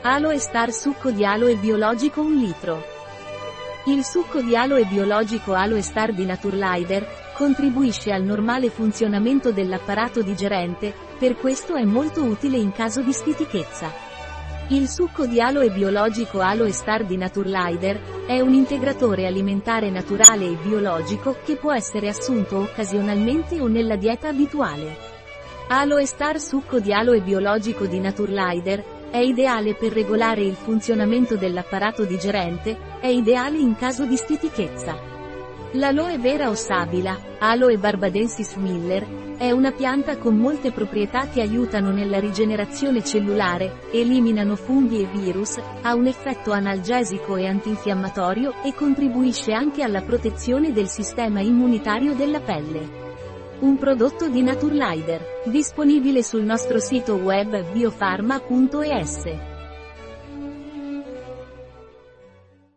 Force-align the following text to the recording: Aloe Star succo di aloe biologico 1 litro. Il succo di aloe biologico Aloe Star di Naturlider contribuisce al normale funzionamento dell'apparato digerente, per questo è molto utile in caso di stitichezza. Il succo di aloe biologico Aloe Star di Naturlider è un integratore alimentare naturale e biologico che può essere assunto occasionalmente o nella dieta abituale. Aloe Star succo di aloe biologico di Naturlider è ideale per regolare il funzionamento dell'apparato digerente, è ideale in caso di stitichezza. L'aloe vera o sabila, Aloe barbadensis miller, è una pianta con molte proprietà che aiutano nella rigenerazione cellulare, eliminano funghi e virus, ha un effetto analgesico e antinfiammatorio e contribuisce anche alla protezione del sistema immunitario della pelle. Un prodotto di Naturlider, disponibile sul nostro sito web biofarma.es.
Aloe 0.00 0.38
Star 0.38 0.72
succo 0.72 1.10
di 1.10 1.24
aloe 1.24 1.56
biologico 1.56 2.20
1 2.20 2.40
litro. 2.40 2.84
Il 3.86 4.04
succo 4.04 4.40
di 4.40 4.54
aloe 4.54 4.84
biologico 4.84 5.54
Aloe 5.54 5.82
Star 5.82 6.14
di 6.14 6.24
Naturlider 6.24 7.04
contribuisce 7.34 8.12
al 8.12 8.22
normale 8.22 8.70
funzionamento 8.70 9.50
dell'apparato 9.50 10.22
digerente, 10.22 10.94
per 11.18 11.36
questo 11.36 11.74
è 11.74 11.82
molto 11.82 12.22
utile 12.22 12.58
in 12.58 12.70
caso 12.70 13.02
di 13.02 13.12
stitichezza. 13.12 13.90
Il 14.68 14.88
succo 14.88 15.26
di 15.26 15.40
aloe 15.40 15.70
biologico 15.70 16.38
Aloe 16.38 16.70
Star 16.70 17.04
di 17.04 17.16
Naturlider 17.16 18.24
è 18.24 18.38
un 18.38 18.54
integratore 18.54 19.26
alimentare 19.26 19.90
naturale 19.90 20.44
e 20.44 20.58
biologico 20.62 21.38
che 21.44 21.56
può 21.56 21.72
essere 21.72 22.08
assunto 22.08 22.58
occasionalmente 22.58 23.60
o 23.60 23.66
nella 23.66 23.96
dieta 23.96 24.28
abituale. 24.28 24.96
Aloe 25.66 26.06
Star 26.06 26.38
succo 26.38 26.78
di 26.78 26.92
aloe 26.92 27.20
biologico 27.20 27.86
di 27.86 27.98
Naturlider 27.98 28.96
è 29.10 29.18
ideale 29.18 29.74
per 29.74 29.92
regolare 29.92 30.42
il 30.42 30.54
funzionamento 30.54 31.36
dell'apparato 31.36 32.04
digerente, 32.04 32.76
è 33.00 33.06
ideale 33.06 33.58
in 33.58 33.74
caso 33.76 34.04
di 34.04 34.16
stitichezza. 34.16 35.16
L'aloe 35.72 36.18
vera 36.18 36.48
o 36.48 36.54
sabila, 36.54 37.18
Aloe 37.38 37.76
barbadensis 37.76 38.54
miller, 38.54 39.36
è 39.38 39.50
una 39.52 39.70
pianta 39.70 40.16
con 40.18 40.36
molte 40.36 40.72
proprietà 40.72 41.28
che 41.28 41.40
aiutano 41.40 41.90
nella 41.90 42.18
rigenerazione 42.18 43.04
cellulare, 43.04 43.82
eliminano 43.92 44.56
funghi 44.56 45.02
e 45.02 45.06
virus, 45.06 45.60
ha 45.82 45.94
un 45.94 46.06
effetto 46.06 46.50
analgesico 46.50 47.36
e 47.36 47.46
antinfiammatorio 47.46 48.54
e 48.64 48.74
contribuisce 48.74 49.52
anche 49.52 49.82
alla 49.82 50.02
protezione 50.02 50.72
del 50.72 50.88
sistema 50.88 51.40
immunitario 51.40 52.14
della 52.14 52.40
pelle. 52.40 53.07
Un 53.60 53.76
prodotto 53.76 54.28
di 54.28 54.40
Naturlider, 54.40 55.20
disponibile 55.46 56.22
sul 56.22 56.42
nostro 56.44 56.78
sito 56.78 57.16
web 57.16 57.72
biofarma.es. 57.72 59.57